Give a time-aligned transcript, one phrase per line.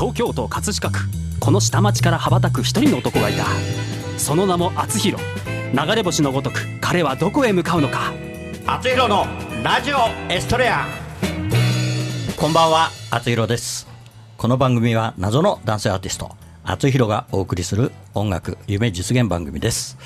[0.00, 0.98] 東京都葛飾区。
[1.40, 3.44] この下町から羽ばたく一人の男がいた。
[4.16, 5.22] その名も厚弘。
[5.74, 8.14] 流れ星のごとく彼はどこへ向かうのか。
[8.66, 9.26] 厚弘の
[9.62, 9.98] ラジオ
[10.32, 10.86] エストレア。
[12.38, 13.86] こんばんは厚弘です。
[14.38, 16.30] この番組は謎の男性アーティスト
[16.64, 19.98] 厚弘がお送りする音楽夢実現番組です。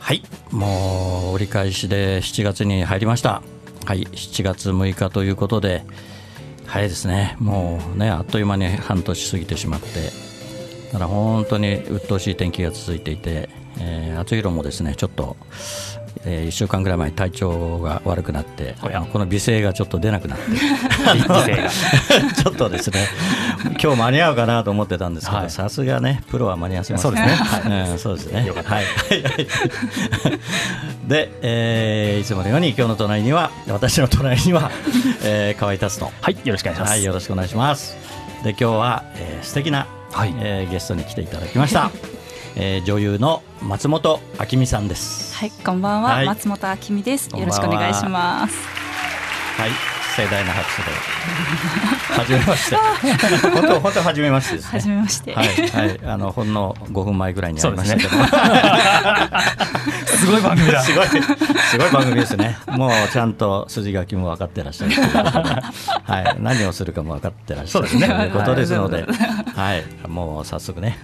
[0.00, 3.42] はいもう折り返しで7月に入りました。
[3.84, 5.84] はい7月6日ということで
[6.68, 7.36] 早いですね。
[7.40, 10.10] もうねあっという間に半年過ぎてしまって。
[10.92, 15.36] だから本当に鬱陶しい天気が続いていて、えー、厚弘もですねちょっと、
[16.24, 18.74] えー、1週間ぐらい前体調が悪くなって
[19.12, 20.44] この美声がちょっと出なくなって。
[22.42, 23.06] ちょっとですね。
[23.80, 28.50] 今日間に合うかなと思ってたんですけどさすがねプロは間に合わせますそうですね、 はい、そうですね。
[28.64, 28.84] はい。
[31.06, 34.70] で、えー、いつものように今日の隣には私の隣には、
[35.22, 36.10] えー、河合達人。
[36.20, 37.96] はいよろしくお願いします、はい、よろしくお願いします。
[38.44, 41.90] で今日は、えー、素敵なはい、えー、ゲストに来ていただきました。
[42.56, 45.34] えー、女優の松本明美さんです。
[45.34, 47.28] はい、こんばんは、はい、松本明美です。
[47.30, 48.56] よろしくお願いします。
[49.56, 49.70] はい、
[50.18, 50.88] 盛大な拍手で。
[52.08, 52.76] 初めまして。
[53.50, 54.70] 本当本当初めましてです、ね。
[54.72, 55.32] 初めまして。
[55.32, 58.08] はいはいあのほんの5分前ぐらいに会いましたけど。
[60.06, 60.82] すごい番組だ。
[60.82, 61.14] すごいす
[61.78, 62.58] ごい番組ですね。
[62.66, 70.98] もうちゃんと筋書きも分かってらっしゃるはい、何をするかも分かってらっしゃるということですので、はい、もう早速ね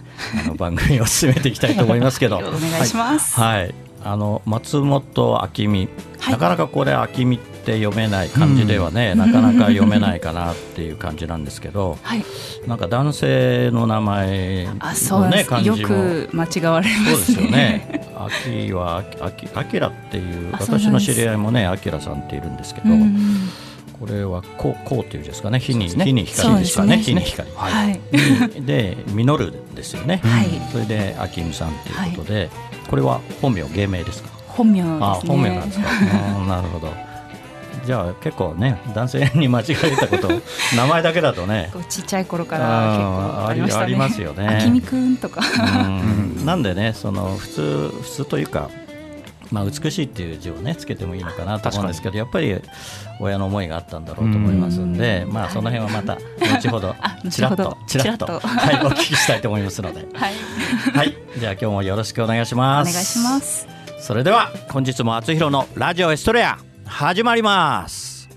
[0.44, 2.38] あの番組を進めていきたいと思いますけど。
[2.38, 2.50] お願
[2.82, 3.38] いします。
[3.38, 3.72] はい。
[4.04, 5.88] あの松本明美、
[6.30, 12.24] なかなかこれ明美って読めない感じではね、うん、なかなか読めないかなっていう感じなんですけど、はい、
[12.66, 15.76] なんか男性の名前のね感じも。
[15.78, 17.16] よく間違われますね。
[17.16, 18.08] そうですよね。
[18.16, 22.88] 秋は秋秋らっていう私の知り合いもね秋さんっているんですけど。
[24.04, 25.58] これはこうこうっていうですかね。
[25.58, 28.00] 火に、ね、火に光ですかね、ね、火に光、はい、
[28.60, 32.50] で実るですよね、はい、それで秋美さんということで、はい、
[32.86, 34.28] これは本名芸名ですか？
[34.46, 35.88] 本名です、ね、あ本名なんですか。
[36.46, 36.92] なるほど。
[37.86, 40.28] じゃあ結構ね男性に間違えたこと
[40.76, 41.70] 名前だけだとね。
[41.88, 43.84] ちっちゃい頃から結構ありましたね。
[43.84, 44.46] ありますよね。
[44.46, 45.40] あきみくんとか。
[46.44, 48.68] なんでねその普通普通というか
[49.54, 52.60] まあ、美しいっていう字をねつけてもいいのかなと思うんですけどやっぱり
[53.20, 56.18] 親の思いがあったんだろうと思いますんでまあその辺はまた
[56.56, 56.96] 後ほど
[57.30, 58.40] ちらっとちらっとはい
[58.84, 60.04] お聞きしたいと思いますので。
[60.12, 60.34] はい、
[60.92, 62.90] はい、じゃあ今日もよろしくお願いします。
[62.90, 63.68] お願いします。
[64.00, 68.28] それでは本日も厚弘のラジオエストレア始まります。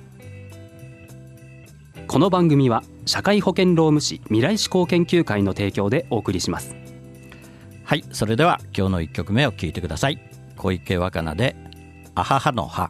[2.07, 6.75] この番組は社会保険労務士未来志向研究会の提供でお送りします。
[7.83, 8.03] はい。
[8.11, 10.26] それでは今日の一曲目を聞いてください
[10.57, 11.56] 小池若菜で
[12.16, 12.90] 「あははの葉」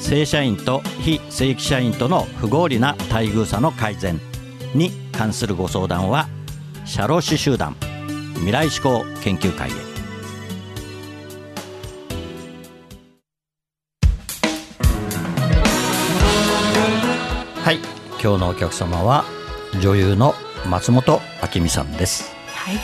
[0.00, 4.18] 正社員と非正規社員との不合理な待遇差の改善
[4.74, 6.26] に関するご相談は
[6.84, 7.76] 社労士集団
[8.34, 9.72] 未来志向研究会へ。
[17.62, 17.78] はい
[18.22, 19.24] 今日のお客様は
[19.80, 20.34] 女優の
[20.68, 21.20] 松本
[21.54, 22.32] 明美さんです。
[22.56, 22.76] はい。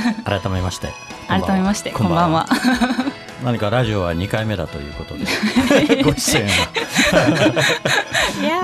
[0.00, 0.88] はい改めまして。
[1.28, 2.46] 改めましてこんばんは
[3.44, 5.24] 何かラジオは2回目だということで。
[6.04, 6.68] ご出演は。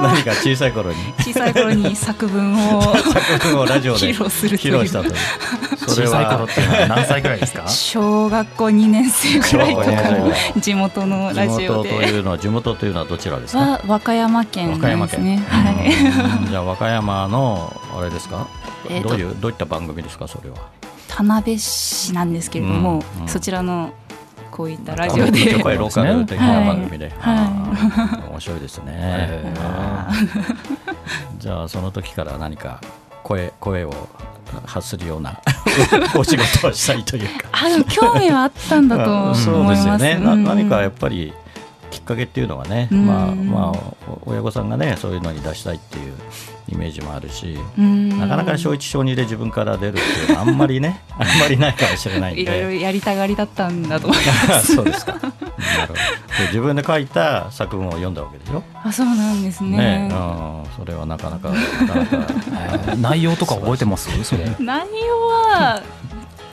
[0.00, 0.96] 何か小さい頃に。
[1.18, 2.82] 小さい頃に作文を。
[2.96, 4.74] 作文をラジオで披露すると披いう。
[4.78, 5.14] 露したという。
[5.78, 7.64] そ小れさい頃はっていうのは何歳ぐらいですか？
[7.68, 13.58] 小学校2年生ぐらいとかの二地元の地ラジオ元といでうのは地元というのはどちらですか？
[13.60, 15.24] は和歌山県和歌山県。
[15.24, 16.42] ですねはい。
[16.44, 16.50] うん。
[16.50, 18.46] じゃあ和歌山のあれですか？
[18.88, 20.56] えーとどういうどういった番組ですかそれは？
[21.08, 23.28] 田辺市なんですけれども、うんうん。
[23.28, 23.92] そちらの
[24.50, 29.54] こういったラジオやでローカル的な番組で、面白いですね、へ
[31.38, 32.80] じゃあその時から何か
[33.22, 33.92] 声声を
[34.64, 35.40] 発するような
[36.16, 37.48] お仕事をしたいというか。
[37.52, 39.44] あでも興味はあったんだと思います。
[39.44, 40.44] そうですよね、なうん。
[40.44, 41.32] 何かやっぱり
[41.90, 43.06] きっかけっていうのはね、うん。
[43.06, 43.70] まあまあ
[44.08, 46.14] お親御さんがねそういうのに出したいっていう
[46.70, 48.18] イメージもあるし、うん。
[48.18, 52.42] なかなか小一小二で自分から出るっていうのはあんまりね あんまりないかもしれないんで。
[52.42, 54.18] いろいろやりたがりだったんだと思い
[54.48, 54.74] ます。
[54.76, 55.12] そうですか。
[55.14, 55.20] で
[56.48, 58.62] 自分で書いた作文を読んだわけでしょ？
[58.84, 59.76] あそうなんですね。
[59.76, 62.32] ねうん、それはなかなかなかなか。
[62.52, 64.08] え ー内容とか覚えてます？
[64.24, 64.44] それ。
[64.58, 65.82] 内容は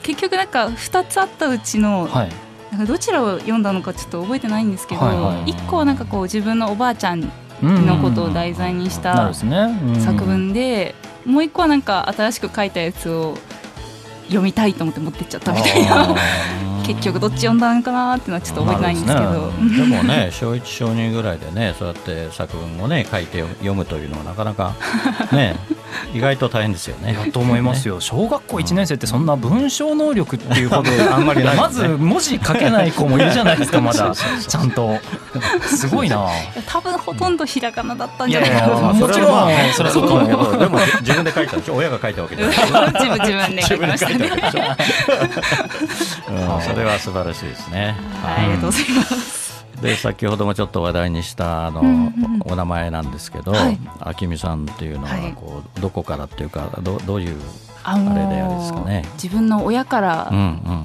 [0.02, 2.28] 結局なんか2つあったうちの、はい。
[2.72, 5.52] なんかどちらを読んだのかちょっと覚えてないんですけど、はいはい。
[5.52, 7.30] 1個はなんかこう自分のおばあちゃん
[7.62, 10.94] のことを題材にした作文で、
[11.24, 13.36] もう1個はなんか新しく書いたやつを
[14.26, 16.14] 読みたいと思って持ってっちゃったみたいな。
[16.86, 24.74] 結局どっち読んだのかなってのはちょっと覚えてないんですけど、でもね小一小二ぐらいでねそうやって作文をね書いて読むというのはなかなか
[25.32, 25.56] ね
[26.14, 27.14] 意外と大変ですよね。
[27.14, 28.00] だと思いますよ。
[28.00, 31.68] 小学校1年生ってそんな文章能力っていうほど あんまりないよね。
[31.68, 34.12] まず文字書けない子もいるじゃないですかまだ。
[34.14, 34.98] ちゃんと。
[35.62, 36.26] すごいな。
[36.66, 38.92] 多分ほとんどひらがなだったんいじゃないかな。
[38.92, 39.30] もちろん。
[39.30, 42.56] まあねそれはそうだけどでも自分で書いたんでしょ親が書いたわけじゃない。
[42.94, 44.30] 自分自分で書きましたね。
[46.26, 47.96] それは素晴らしいですね。
[48.22, 49.46] はい、ありがとうございます。
[49.80, 53.78] で先ほどもちょっと話題にしたあの、うんうんお名前なんですけど、はい。
[53.98, 55.32] あきみさんっていうのははい。
[55.34, 57.36] こうどこからっていうかどどういう
[57.82, 59.04] あのーあれであれですかね。
[59.14, 60.32] 自分の親から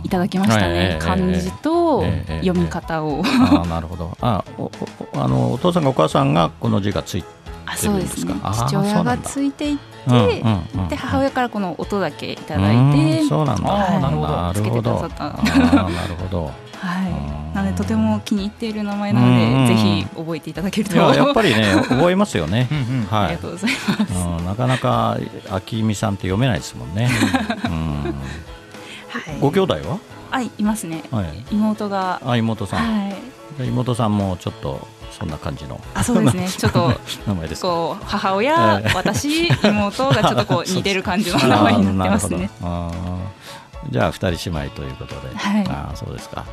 [0.04, 2.04] いただきましたね、ええ漢字と
[2.42, 4.18] 読み方を、ああなるほど。
[4.22, 4.72] あおお
[5.14, 7.28] あのお父さんがお母さんがこの字がついて
[7.72, 8.34] あそうですね。
[8.68, 10.44] 父親がついていって、
[10.90, 13.74] で母親からこの音だけいただいうんて、そうなんだ。
[13.74, 14.62] あーなるほどなるほど。
[14.62, 15.24] つけてくださった。
[15.24, 16.52] なるほど。
[16.82, 17.08] は
[17.54, 20.96] い、なのでとても気に入っている名前なので、うんぜひ覚えていただけると。
[20.96, 22.68] いややっぱりね覚えますよね。
[23.10, 24.14] はいありがとうございます。
[24.14, 25.18] うんなかなか
[25.52, 27.08] あきみさんって読めないですもんね、
[27.66, 28.16] うん、
[29.08, 30.00] はい、ご兄弟は？
[30.32, 31.04] はい、いますね。
[31.12, 31.46] はい。
[31.52, 33.14] 妹が、あ妹さん、
[33.60, 36.48] 妹さんもちょっとそんな感じのあ、そうですね。
[36.58, 36.92] ちょっと
[37.28, 37.68] 名前ですか？
[37.68, 38.92] こう母親、ええ。
[38.96, 42.50] 私、妹がちょっとこう 似てる感じの名前になってますね。
[42.64, 42.90] あ
[43.90, 45.64] じゃあ二人姉妹ということで、はい。
[45.68, 46.46] あーそうですか。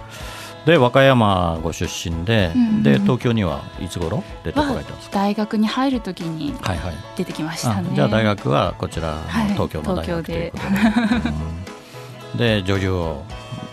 [0.66, 6.94] で和歌山ご出身で、うんうんで東京にはいつ頃出てこられたんですか、大学に入るときにはいはい。
[7.16, 7.88] 出てきましたあね。
[7.94, 9.48] じゃあ大学はこちらのはい。
[9.52, 10.52] 東京の大学で、
[12.32, 12.38] うん。
[12.38, 13.22] で女優を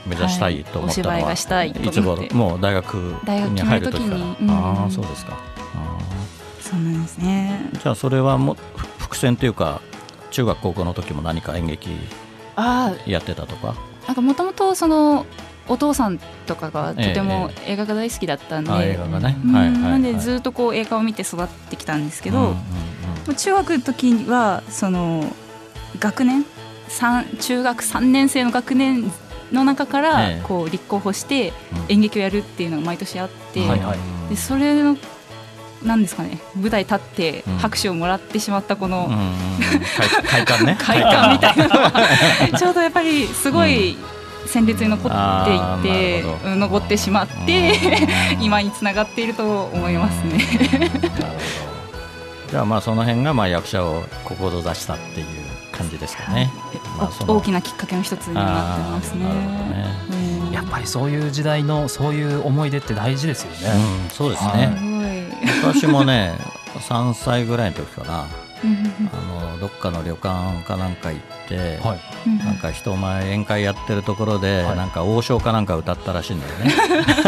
[0.05, 1.91] 目指したいと思ったのは、はいいと思って。
[1.91, 4.19] つ頃もう大学に入る時から。
[4.19, 4.35] 時に。
[4.41, 4.49] うん。
[4.51, 5.37] ああそうですか。
[5.75, 5.97] あ
[6.61, 7.69] そうなんですね。
[7.73, 8.55] ーじゃあそれはも
[8.97, 9.81] 伏線というか
[10.31, 11.89] 中学高校の時も何か演劇
[12.55, 13.75] あやってたとか？
[14.03, 15.25] あ、なんかもともとその
[15.67, 22.55] お父さんとかがとても映画が大好きだったんで、あ映画がね、なんでずっとこう映画を見て育ってきたんですけど、
[23.35, 25.23] 中学の時はその
[25.99, 26.45] 学年
[26.87, 29.11] 三中学3年生の学年
[29.55, 31.85] の中かえらえこう立候補してうん。
[31.89, 34.29] 演劇をやるっていうのが毎年あって、はいはい。
[34.29, 34.97] でそれの
[35.83, 37.57] なんですかね舞台立ってうん。
[37.57, 39.25] 拍手をもらってしまったこのうんうんうん。
[40.27, 40.77] 快 快感ね。
[40.79, 41.67] 快感みたいな。
[41.67, 41.91] のは
[42.57, 43.97] ちょうどやっぱりすごい
[44.47, 47.79] 鮮烈に残っていてうん残ってしまって
[48.39, 50.37] 今につながっていると思いますね。
[50.71, 51.07] なるほど。
[52.51, 55.25] じゃあまあその辺がまあ役者を志したっていう
[55.75, 56.51] 感じですかね。
[56.97, 59.95] まあ大きなきっかけの一つになってますねあーなるほどね。
[60.09, 63.77] うんやっぱりそういう時代のそういう思い出って大事ですよね。
[64.03, 65.29] うん、そうですはいね。
[65.45, 66.37] すごい私もね、
[66.87, 68.44] 3歳ぐらいの時かな、うん
[69.13, 71.99] あのどっかの旅館かなんか行って、はい。
[72.27, 74.77] うんなんか人前宴会やってるところで、はい。
[74.77, 76.53] なんか王将かなんか歌ったらしいんだよ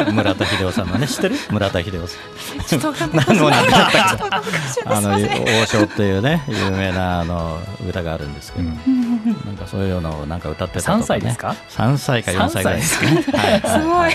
[0.06, 0.12] ね。
[0.14, 1.08] 村田秀夫さんのね。
[1.08, 1.36] 知ってる？
[1.52, 2.64] 村田秀夫さん。
[2.66, 3.06] ちょっとわか
[4.88, 5.20] あの王
[5.66, 9.24] 将っていうね有名なあの歌があるんですけど、うん。
[9.46, 13.24] なんかそういうのをなんか歌ってたとか、ね、三歳ですか？3歳か4歳ぐらいですね。
[13.34, 13.62] はい。
[13.62, 14.12] すごい。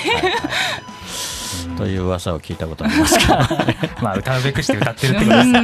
[1.76, 3.19] という噂を聞いたことあります。
[3.19, 3.35] けど、
[4.02, 5.49] まあ歌うべくして歌ってるってことです。
[5.49, 5.61] ね。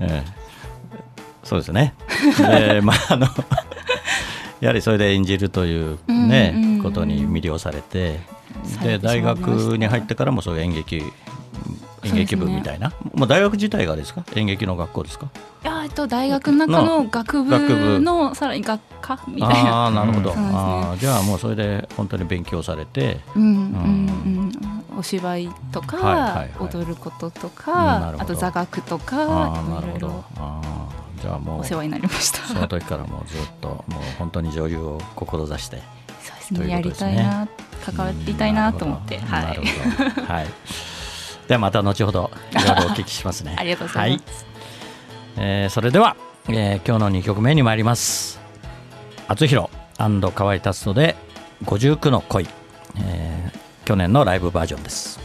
[0.00, 0.44] ええ。
[1.42, 1.94] そうですね。
[2.38, 3.26] でまああの
[4.60, 6.82] やはりそれで演じるというね、うんうんうん。
[6.82, 8.20] ことに魅了されて
[8.82, 11.02] で大学に入ってからもそういう演劇
[12.04, 14.24] 演劇部みたいな、もう大学自体がですか？
[14.36, 15.28] 演劇の学校ですか？
[15.64, 18.00] いやえっと大学の中の学学部部。
[18.00, 19.84] のさらに学科みたいな。
[19.84, 20.52] ああなるほど、そうですね。
[20.54, 23.20] あーじゃあもうそれで本当に勉強されて。
[23.34, 23.48] うんうん。
[23.48, 23.56] う
[24.43, 24.43] ん
[24.96, 26.50] お芝居とか、はいはいはい。
[26.60, 29.98] 踊ることとうんあと座学とかああなるほど。
[29.98, 32.38] いろいろあーじゃあもうお世話になりました。
[32.46, 35.78] その時からもうずっともう本当に女優を志して
[36.22, 36.72] そうですというね。
[36.72, 37.48] やりたいな
[37.84, 39.44] 関わりたいなと思ってうんはい。
[39.46, 40.46] はい。
[41.48, 43.54] ではまた後ほど いろいろお聞きしますね。
[43.58, 44.44] ありがとうございます、
[45.36, 45.46] はい。
[45.46, 46.16] えーそれでは、
[46.48, 48.40] えー今日の2曲目に参ります。
[49.28, 51.16] 厚弘河合達人で
[51.64, 52.46] 59の恋、
[52.98, 53.33] えー
[53.84, 55.23] 去年のライブバージョンです。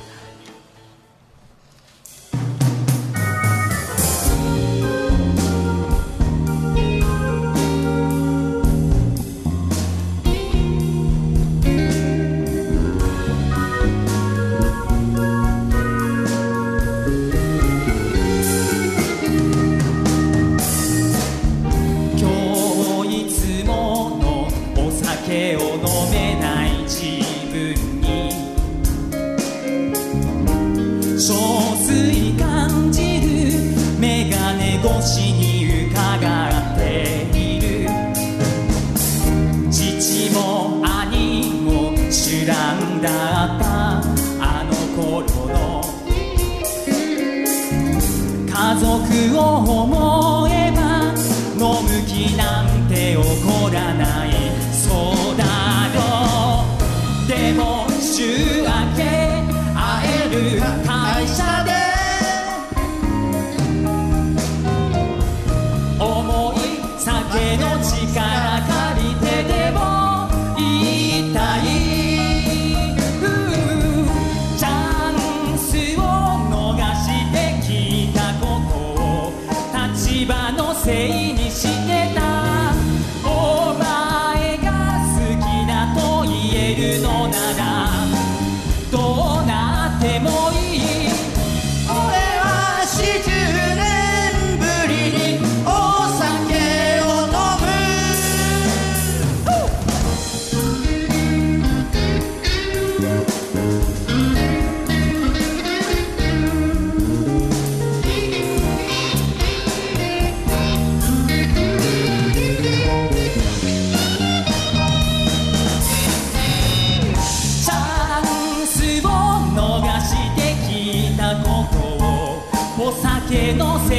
[123.29, 123.98] que no se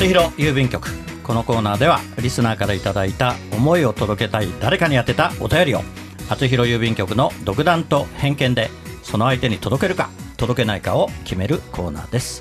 [0.00, 0.88] 厚弘郵便局。
[1.22, 5.82] このコーナーではリスナーからいただいた思いを届けたい誰かに宛てたお便りを
[6.30, 8.70] 厚弘郵便局の独断と偏見で
[9.02, 12.40] その相手に届けるか届けないかを決めるコーナーです。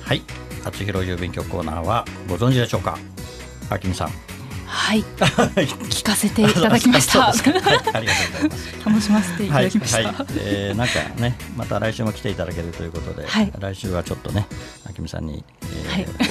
[0.00, 0.22] はい。
[0.64, 2.96] 厚弘郵便局コーナーはご存知でしょうか？
[3.68, 4.10] あきみさん。
[4.66, 5.04] はい。
[5.04, 7.24] 聞かせていただきました。
[7.28, 7.36] はい。
[7.92, 8.86] ありがとうございます。
[8.86, 10.06] 楽しませていただきました、はい。
[10.06, 10.26] はい。
[10.38, 13.52] えーなんかねまた来週も来ていただけるということで、はい。
[13.58, 14.46] 来週はちょっとね
[14.88, 15.44] あきみさんに、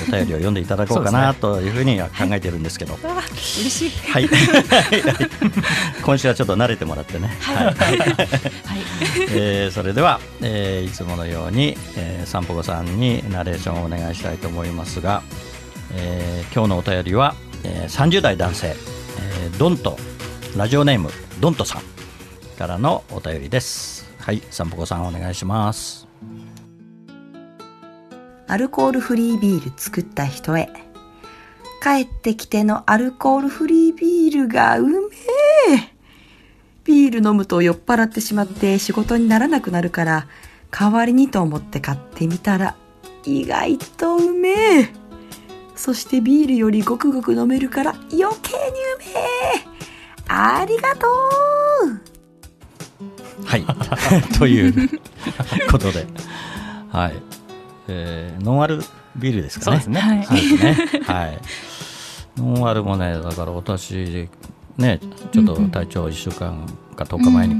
[0.07, 3.21] お便りを読んでいただこうかなというふうには考えてるんですけど、あ
[3.59, 3.89] 嬉しい。
[4.11, 4.29] はい、
[6.03, 7.65] 今週はちょっと慣れてもらってね、はい。
[7.65, 7.75] はい。
[9.33, 15.21] えーそれでは、えーいつものように、えー、散歩子さんにナレーションをお願いしたいと思いますが、
[15.93, 19.97] えー今日のお便りは、えー30代男性、えードント
[20.55, 21.09] ラジオネーム
[21.39, 21.81] ドントさん
[22.57, 24.09] からのお便りです。
[24.19, 24.41] はい。
[24.51, 26.00] 散歩子さんお願いします
[28.51, 30.67] アルコールフリービール作った人へ。
[31.81, 34.91] 帰ってきてのアルコールフリービールがうめ
[35.69, 35.95] え。
[36.83, 40.27] ビール飲むと酔っ払ってしまって仕事にならなくなるから、
[40.69, 42.75] 代わりにと思って買ってみたら、
[43.23, 44.89] 意外とうめえ。
[45.77, 48.33] そしてビールよりごくごく飲めるから余計にう
[48.99, 49.71] めえ。
[50.27, 52.01] ありがとう
[53.45, 53.65] はい
[54.37, 54.99] という
[55.71, 56.05] ことで
[56.91, 57.13] はい、
[57.87, 58.81] えーノンアル
[59.15, 59.79] ビールですかね。
[59.81, 60.25] そうですね。
[61.05, 61.37] はい。
[62.37, 64.29] ノンアルもね、だから私、
[64.77, 64.99] ね、
[65.31, 66.65] ちょっと体調1週間
[66.95, 67.55] か10日前に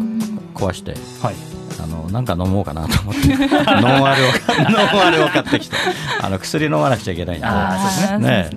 [0.53, 1.35] 壊して、はい。
[1.81, 4.27] あの、なんか飲もうかなと思って、 ノンアルを、
[4.69, 5.75] ノンアルを買ってきて、
[6.21, 8.49] あの、薬飲まなくちゃいけないんで、あね、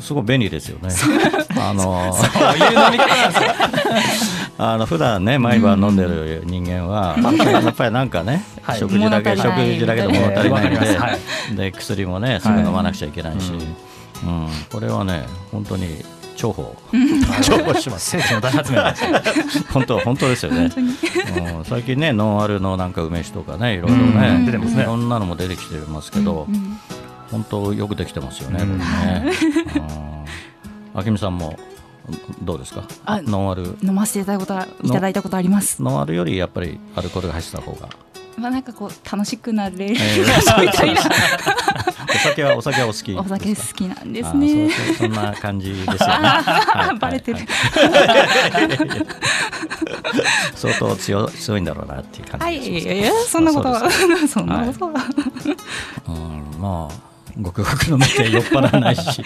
[0.00, 0.92] すごい便利ですよね。
[1.58, 7.30] あの、そういう飲み方なんですよあの普段ね毎晩飲んでる人間は、や
[7.70, 8.78] っぱりなんかね、 はい。
[8.78, 10.66] 食事だけ食事だけで物足りない
[11.52, 13.56] んで,、で薬もねすぐ飲まなくちゃいけないし、う
[14.26, 14.48] ん。
[14.70, 16.04] これはね本当に
[16.36, 16.68] 重宝。
[16.92, 17.24] 重
[17.58, 18.10] 宝します。
[18.10, 18.80] 聖地の大発明
[19.72, 20.70] 本当本当ですよね、
[21.56, 24.44] うん、最近ねノンアルのなんか梅酒とかねいろいろねうん。
[24.44, 24.82] 出てますね。
[24.82, 26.46] いろんなのも出てきてますけど、
[27.30, 28.64] 本当よくできてますよね、ね。
[28.66, 28.68] う
[30.96, 31.00] ん。
[31.00, 31.58] あきみさんも
[32.42, 32.82] どうですか？
[33.04, 33.76] あノンアル。
[33.82, 35.82] 飲ませていただいたことはいただいたことあります。
[35.82, 37.88] ノンアルよりやっぱりアルコールが入ってた方が、
[38.36, 41.00] まあなんかこう楽しくなれる、えー みたいな。
[42.12, 45.96] お酒はお酒はお好きお酒好きなんですあねーそんな感じですよね。
[46.02, 47.38] はいバレてる。
[47.38, 48.68] はい。
[50.56, 53.90] 相当強強いんだろうなっていう感はいじがしますいやいやそんなことは
[54.28, 54.92] そんなことは、
[56.08, 57.09] うん、まあ
[57.40, 59.22] ごくごく飲めて酔っ払わないし。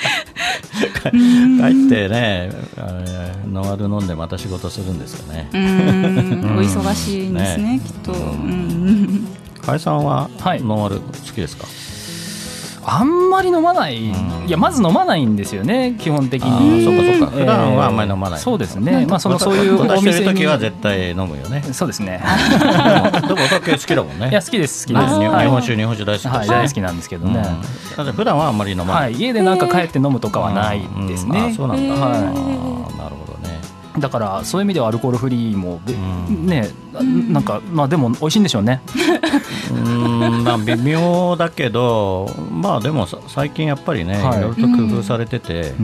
[1.05, 5.49] 帰ってねあれノンアル飲んでまた仕事するんですかね。
[5.53, 7.81] お忙しいんですねね。
[7.85, 9.27] きっと、うん。
[9.64, 10.62] 甲斐さんははい。
[10.62, 11.67] ノンアル好きですか、
[12.87, 14.47] あんまり飲まない、うん。
[14.47, 17.37] いやまず飲まないんですよね基本的あにーそっかそっか。
[17.37, 18.40] えー普段はあんまり飲まない。
[18.40, 19.07] そうですね。
[19.07, 21.62] まあそのそういうお店時は絶対飲むよね。
[21.73, 22.23] そうですね。
[23.27, 24.29] でもお酒好きだもんね。
[24.31, 25.18] いや好きです好きねです。
[25.20, 25.49] 日はい。
[25.49, 27.42] 本酒日本酒大好き大好きなんですけどね、
[27.99, 28.07] うん。
[28.07, 31.47] だ普段はあんまり飲まな、はいい家でなんか帰って飲むとかはないですね、うん。
[31.47, 32.20] あそうなんだ、はい。
[32.99, 33.61] なるほどね。
[33.99, 35.81] だからそういう意味ではアルコールフリーも、
[36.29, 36.70] ね
[37.31, 38.81] なんかまあでも美味しいんでしょうね
[39.75, 44.39] うーんまあ微妙だけどまあでもさ最近やっぱりね、はい。
[44.39, 45.75] い、ろいろと工夫されてて、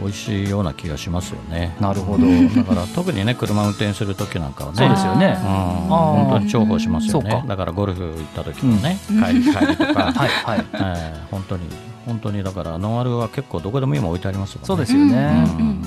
[0.00, 1.76] 美味しいような気がしますよね。
[1.80, 2.24] なるほど。
[2.26, 5.36] だから特にね車運転する時なんかはねそうですよね。
[5.38, 5.46] うん、
[5.88, 7.44] 本当に重宝しますよね。
[7.46, 10.66] だからゴルフ行った時もね、帰り帰りとか、 はいはい。
[10.74, 11.68] えー本当に
[12.06, 14.66] 本当にだからノンアルは結構どこでも今置いてありますもんね。
[14.66, 15.82] そうですよね、うん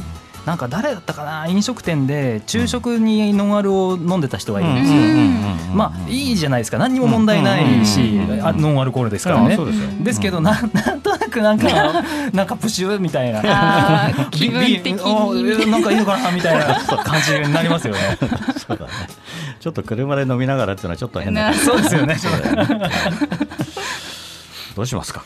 [0.50, 5.78] なんか誰だったかな飲食店で昼食にノンアルを飲んでた人がいるんですよ、うん。
[5.78, 6.80] まあいいじゃないですか。
[6.80, 8.14] 何にも問題ないし、
[8.56, 9.54] ノンアルコールですからね。
[9.54, 9.90] あそうですよ。
[10.00, 14.12] ですけどななんとなくなんかなんかプシューみたいな。
[14.32, 15.70] 気分的に。
[15.70, 18.00] なんかいいのかなみたいな感じになりますよね。
[18.58, 18.92] そうだね。
[19.60, 22.18] ちょっと車で飲みながらっていうのはちょっと変だなそうですよね
[24.76, 25.24] どうしますか？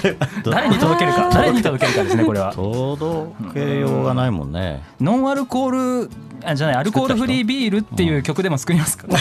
[0.44, 1.30] 誰に届けるか。
[1.34, 2.52] 誰に届けるかですねこれは。
[2.52, 4.82] 届けようがないもんね。
[5.00, 6.10] ノンアルコール
[6.44, 9.06] あじゃないアルコールフリービールっていう曲でも作りますか？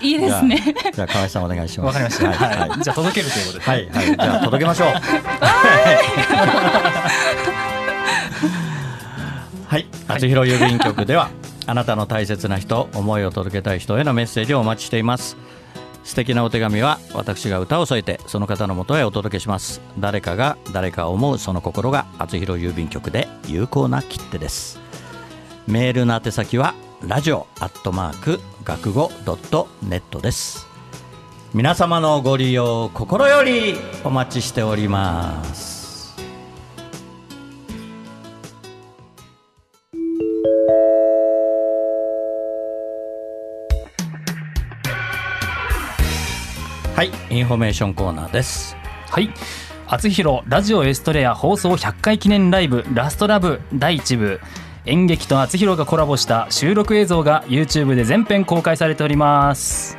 [0.00, 0.62] いいですね。
[0.94, 1.94] じゃあ河合さんお願いします。
[1.94, 2.58] わかりました、はい。
[2.58, 2.68] はい。
[2.70, 4.06] はいじゃあ届けるということで、はいはい。
[4.06, 4.88] じゃあ届けましょう。
[9.66, 9.86] はい。
[10.08, 11.28] 厚弘郵便局では
[11.66, 15.36] あなたの大切な人思いを届けたい人へのメッセージをお待ちしています
[16.04, 19.80] 素敵なお手紙は私が歌を添えてその方のもとへお届けします。
[19.98, 24.78] 誰かが誰かを思うその心が厚弘郵便局で有効な切手です。
[25.66, 30.66] メールの宛先はラジオアットマーク学語ドットネットです。
[31.54, 35.73] 皆様のご利用心よりお待ちしております。
[46.96, 48.76] はいインフォメーションコーナーです。
[49.10, 49.30] はい。
[49.86, 54.40] 厚弘ラジオエストレア放送100回記念ライブラストラブ第1部。
[54.86, 59.96] 演劇と厚弘がコラボした収録映像が YouTube で全編公開されております。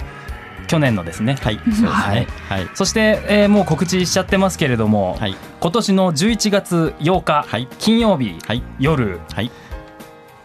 [0.68, 1.36] 去年のですね。
[1.42, 1.88] はい そうですね。
[1.90, 2.28] はい。
[2.50, 2.68] はい。
[2.76, 5.36] そして、えーもう告知しちゃってますけれども、はい。
[5.60, 7.68] 今年の11月8日、はい。
[7.80, 8.64] 金曜日、はい。
[8.80, 9.52] 夜はい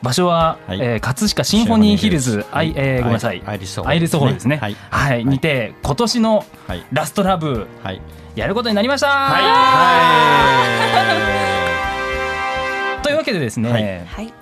[0.02, 0.80] 場所は、はい。
[0.80, 2.44] えー葛飾シンフォニーヒルズ。
[2.52, 3.42] アイ、えーごめんなさい。
[3.46, 4.56] アイリスホールアイリスホールですね。
[4.56, 4.76] はい。
[4.90, 6.84] はい、にて今年のはい。
[6.92, 8.00] ラストラブはい。
[8.36, 9.40] やることになりました、は
[13.02, 14.32] というわけでですね、はい。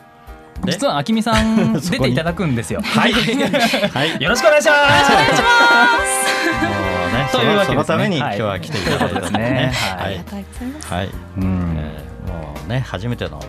[0.66, 2.80] 実はあきみさん 出ていただくんですよ。
[2.82, 3.12] はい。
[3.12, 4.20] はい。
[4.22, 5.10] よろしくお願いします。
[6.62, 6.70] も
[7.08, 7.84] うね、というわけですね。
[7.86, 8.36] そのために今はい。
[8.36, 9.42] 日は来ていただいたんですね。
[9.42, 9.68] はいはい
[9.98, 10.68] ありがとうござい。
[10.68, 11.76] ますはい、うん。
[11.78, 13.40] えーもうね初めての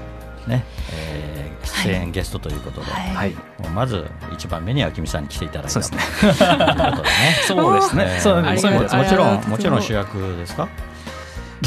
[0.48, 1.29] ね、えー
[1.64, 3.36] 出演ゲストということで、はい。
[3.74, 5.70] まず一番目にはきみさんに来ていただいた。
[5.70, 6.00] そうですね。
[6.44, 6.44] と
[6.84, 7.36] いうことでね。
[8.20, 8.80] そうですね。
[9.04, 10.68] もちろんもちろん主役ですか？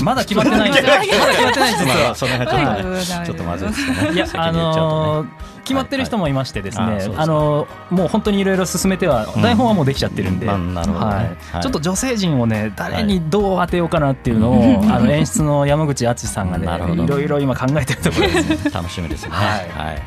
[0.03, 0.87] まだ決まってないんです。
[0.87, 0.91] よ。
[0.91, 1.87] まだ決まってないんです。
[1.87, 2.15] まあよ。
[2.15, 4.13] その辺ちょっとちょっとまずいですかね。
[4.13, 4.17] い。
[4.17, 5.27] やあの
[5.65, 9.43] 決まってる人もいましてですね、あのーもう本当にいろいろ進めては、うん。
[9.43, 16.67] 台本はもうできちゃってるんで、ちょっと女性陣をね誰にどう当てようかなっていうのを、あの演出の山口敦さんがね
[17.03, 18.71] いろいろ今考えてるところです。
[18.73, 19.31] 楽しみですね。
[19.33, 19.59] はい。
[19.71, 20.03] はい。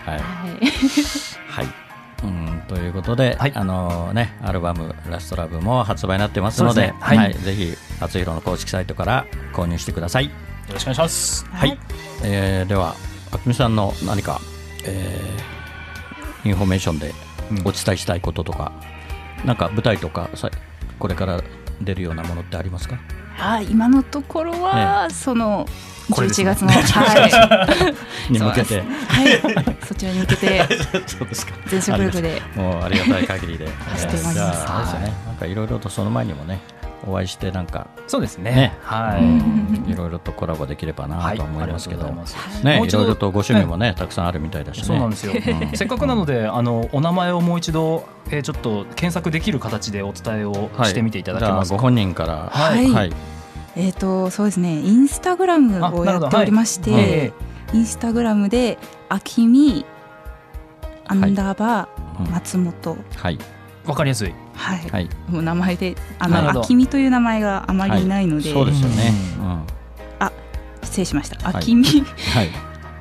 [1.47, 1.84] はい。
[2.25, 10.25] うんということで、はいあのねアルバムラストラブも発売になってますので、そうですねはいぜひ厚弘の公式サイトから購入してください。
[10.25, 10.31] よ
[10.73, 11.45] ろしくお願いします。
[11.45, 11.77] はい。
[12.23, 12.95] えーでは
[13.31, 14.41] あきみさんの何か、
[14.85, 17.11] えーインフォメーションで
[17.63, 18.71] お伝えしたいこととか、
[19.43, 20.51] なんか舞台とかさ
[20.99, 21.41] これから
[21.81, 22.99] 出るようなものってありますか？
[23.39, 25.65] あ今のところは、その
[26.09, 27.87] 11これですね月の、 は
[28.29, 28.79] いに向けて。
[28.81, 30.67] はい、そちらに向けて。
[31.67, 33.67] 全速力でもうありがたい限りで。
[33.67, 34.65] 走ってまいります。
[35.25, 36.59] なんかいろいろとその前にもね、
[37.07, 38.51] お会いしてなんかそうですね。
[38.51, 38.77] ね。
[38.81, 39.21] はい。
[39.21, 39.85] うん。
[39.87, 41.37] いろいろとコラボできればなはい。
[41.37, 42.91] と思いますけど、ありがとうございねい。
[42.91, 44.83] ろいろとご趣味もねたくさんあるみたいだしね。
[44.83, 45.77] そうなんですよ、うん。
[45.77, 52.49] せっかくなのであのお名前をもう一度、えーちょっと検索できる形でお伝えをしてみていただけますか、じゃあご本人から。
[52.51, 52.87] はい。
[52.91, 53.13] はい。
[53.75, 54.79] えっ、とそうですね。
[54.79, 57.01] インスタグラムをやっておりまして、はい。
[57.03, 57.33] え
[57.73, 58.77] インスタグラムで
[59.09, 59.85] あきみ
[61.07, 61.87] アンダーバ
[62.19, 62.25] うん。
[62.27, 62.97] ー松本。
[63.15, 63.37] はい。
[63.37, 63.54] ー
[63.85, 64.33] わかりやすい。
[64.55, 65.09] はい、はい。
[65.29, 66.59] もう名前であなるほど。
[66.59, 69.13] のあきみという名前があまりいないので、そうですよね。
[69.39, 69.65] ううん
[70.85, 71.35] 失礼しました。
[71.35, 71.39] い。
[71.43, 72.49] あきみ、はい。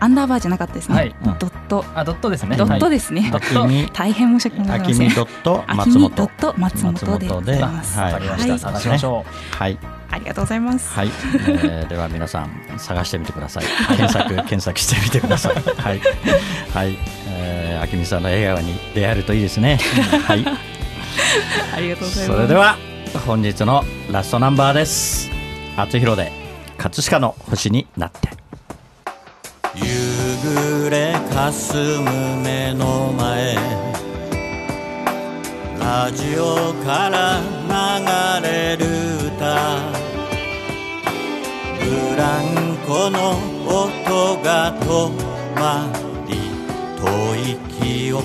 [0.00, 1.84] アンダーバーじゃなかったですね、ドット。
[1.94, 2.56] あドットですね。
[2.56, 4.94] ドットでですね、あきみ大変申し訳ございません。
[4.94, 6.10] あきみドットあき松本。
[6.10, 7.98] みドット松本でございます。
[7.98, 8.58] はいわかりました、はい。
[8.58, 9.78] 探しましょはい。
[10.10, 10.92] ありがとうございます。
[10.92, 13.64] はい、えーでは皆さん探してみてください。
[13.96, 15.54] 検索 検索してみてください。
[15.54, 16.00] はい。
[16.74, 16.98] はい。
[17.28, 19.78] えー、あきみさんの笑顔に出会えるといいですね。
[20.26, 20.44] はい。
[21.74, 22.36] ありがとうございます。
[22.36, 22.76] それでは
[23.26, 25.30] 本日のラストナンバーです。
[25.76, 26.30] 厚弘で
[26.78, 28.30] 葛飾の星になって。
[29.74, 29.84] 夕
[30.42, 33.56] 暮れかすむ目の前。
[35.80, 37.40] ラジオから
[38.40, 38.84] 流れる
[39.36, 39.78] 歌。
[41.80, 45.10] ブランコの音が止
[45.56, 45.90] ま
[46.28, 46.36] り
[46.98, 47.04] 遠
[47.36, 48.24] い記憶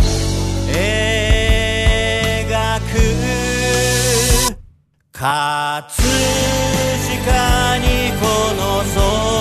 [5.21, 5.29] 葛飾
[7.77, 9.40] にこの空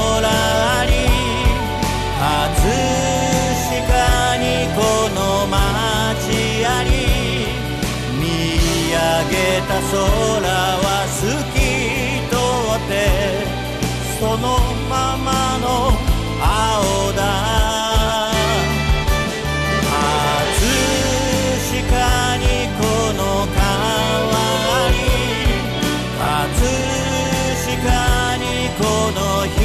[27.82, 28.44] 飾に
[28.78, 29.58] この人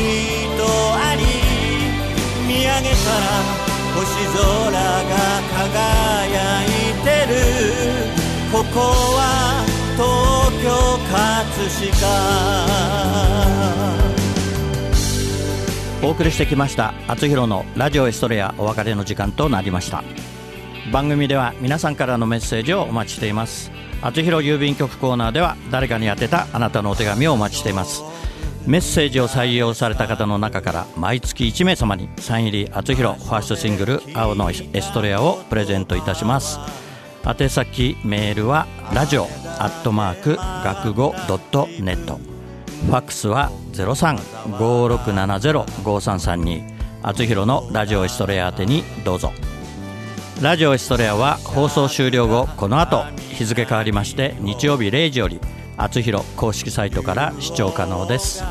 [0.95, 1.23] あり
[2.47, 3.25] 見上げたら
[3.95, 5.13] 星空が
[5.53, 6.67] 輝い
[7.03, 7.35] てる。
[8.51, 9.19] ここは
[9.95, 10.03] 東
[10.63, 10.67] 京
[11.11, 11.25] 葛
[11.91, 12.03] 飾。
[16.03, 20.03] お送りしてきました厚弘のラジオエストレアお別れの時間となりました。
[20.91, 23.74] 番組では皆さんからのメッセージをお待ちしています。
[24.01, 28.03] 厚弘郵便局コーナーでは誰かに宛てたあなたのお手紙をお待ちしています。
[28.67, 36.59] メッセージを採用された方の中から毎月1名様にサイン入り厚弘ファーストシングル「青のエストレア」をプレゼントいたします。
[37.27, 39.27] 宛先メールはラジオ
[39.59, 42.19] アットマーク学語ドットネット。
[42.87, 46.63] ファックスは0356705332
[47.01, 49.31] 厚弘のラジオエストレア宛てにどうぞ。
[50.41, 53.03] ラジオエストレアは放送終了後この後
[53.35, 55.39] 日付変わりまして日曜日0時より
[55.77, 58.43] 厚弘公式サイトから視聴可能です。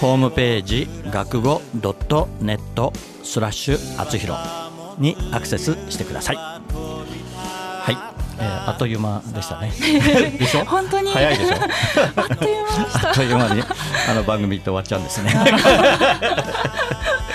[0.00, 4.38] ホームページ学語ドットネットスラッシュ厚弘
[4.98, 6.36] にアクセスしてください。
[6.36, 7.96] はい、
[8.38, 9.70] えーあっという間でしたね。
[10.38, 10.64] でしょ？
[10.64, 11.10] 本当に。
[11.12, 11.54] 早いでしょ？
[11.56, 11.62] あ
[13.12, 13.62] っという間に
[14.10, 15.32] あの番組って終わっちゃうんですね。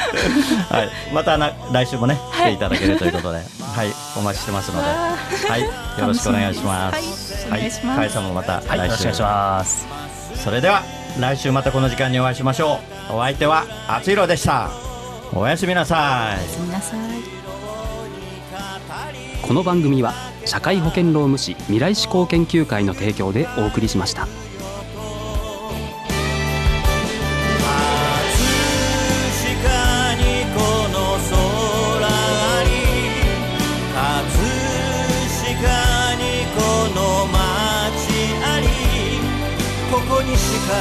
[0.69, 7.47] はい、またな来週もね来ていただけるということで、はい、お待ちしてますので、はい、よろしくお願いします。
[7.49, 7.61] はい。
[7.61, 9.87] かいさんもまたはい、よろ来週、しくお願いします。
[10.35, 10.83] それでは
[11.19, 13.15] 来週またこの時間にお会いしましょう。
[13.15, 14.69] お相手はあつひろでした。
[15.33, 16.37] おやすみなさい。
[16.37, 17.37] おやすみなさい。
[19.47, 20.13] この番組は
[20.45, 24.27] 社会保険労務士未来志向研究会の提供でお送りしました
[40.09, 40.73] こにしか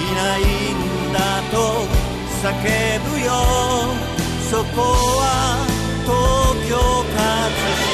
[0.00, 1.18] いないんだ
[1.50, 1.56] と
[2.42, 2.50] 叫
[3.10, 3.30] ぶよ。
[4.50, 4.82] そこ
[5.18, 5.66] は
[6.04, 6.14] 東
[6.68, 7.26] 京葛
[7.80, 7.85] 飾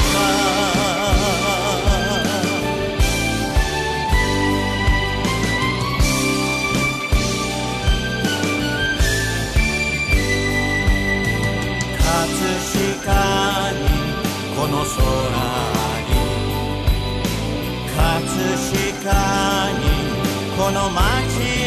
[20.62, 21.02] この街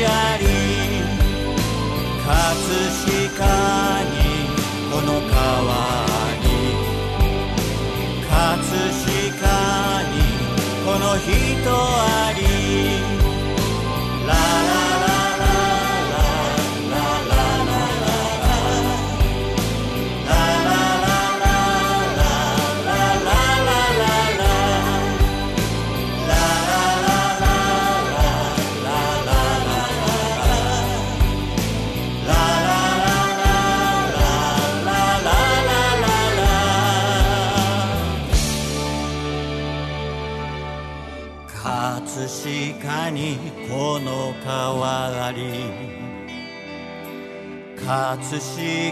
[0.08, 0.45] あり
[2.23, 2.31] 葛
[3.36, 3.43] 飾
[4.05, 4.15] に
[4.89, 6.08] この川あ
[6.41, 6.47] り
[8.23, 8.31] 葛
[8.95, 9.51] 飾
[10.12, 10.15] に
[10.86, 11.27] この人
[11.67, 13.14] あり。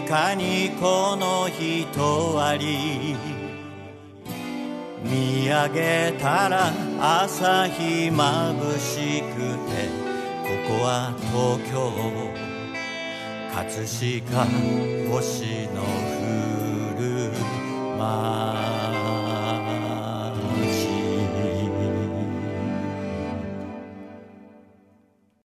[0.08, 3.16] かにこの人あり。
[5.04, 9.36] 見上げたら朝日まぶしく
[9.68, 9.88] て
[10.42, 11.74] ここは東京
[13.52, 14.46] 葛飾
[15.10, 17.04] 星の降る
[17.98, 18.63] 街